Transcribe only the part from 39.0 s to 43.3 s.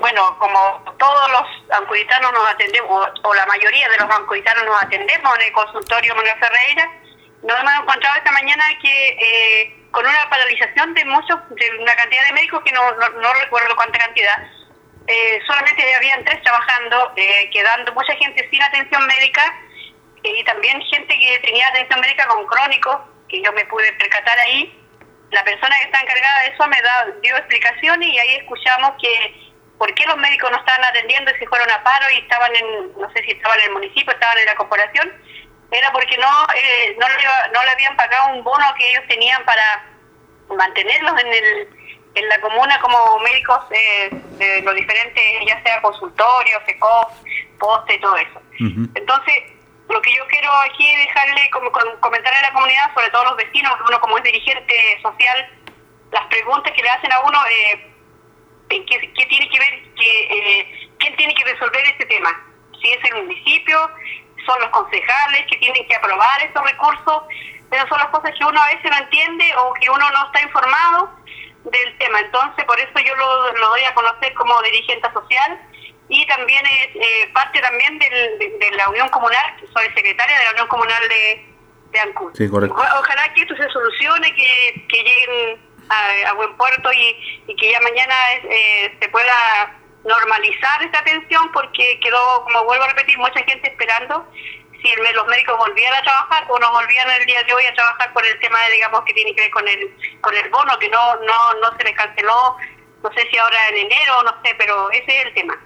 tenían para mantenerlos en el en la comuna como